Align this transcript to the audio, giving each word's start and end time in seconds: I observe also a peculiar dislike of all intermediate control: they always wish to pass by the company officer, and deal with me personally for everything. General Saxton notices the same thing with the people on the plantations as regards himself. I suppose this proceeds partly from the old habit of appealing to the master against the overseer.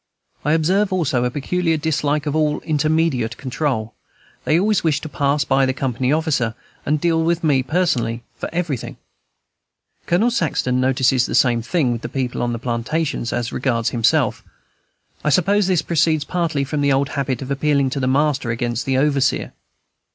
I 0.43 0.53
observe 0.53 0.91
also 0.91 1.23
a 1.25 1.29
peculiar 1.29 1.77
dislike 1.77 2.25
of 2.25 2.35
all 2.35 2.59
intermediate 2.61 3.37
control: 3.37 3.93
they 4.45 4.59
always 4.59 4.83
wish 4.83 4.99
to 5.01 5.09
pass 5.09 5.45
by 5.45 5.67
the 5.67 5.75
company 5.75 6.11
officer, 6.11 6.55
and 6.87 6.99
deal 6.99 7.21
with 7.23 7.43
me 7.43 7.61
personally 7.61 8.23
for 8.35 8.49
everything. 8.51 8.97
General 10.07 10.31
Saxton 10.31 10.81
notices 10.81 11.27
the 11.27 11.35
same 11.35 11.61
thing 11.61 11.91
with 11.91 12.01
the 12.01 12.09
people 12.09 12.41
on 12.41 12.51
the 12.51 12.57
plantations 12.57 13.31
as 13.31 13.51
regards 13.53 13.91
himself. 13.91 14.43
I 15.23 15.29
suppose 15.29 15.67
this 15.67 15.83
proceeds 15.83 16.23
partly 16.23 16.63
from 16.63 16.81
the 16.81 16.91
old 16.91 17.09
habit 17.09 17.43
of 17.43 17.51
appealing 17.51 17.91
to 17.91 17.99
the 17.99 18.07
master 18.07 18.49
against 18.49 18.87
the 18.87 18.97
overseer. 18.97 19.53